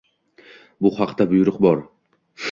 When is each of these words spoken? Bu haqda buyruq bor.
Bu 0.85 0.91
haqda 0.99 1.27
buyruq 1.33 1.59
bor. 1.67 1.83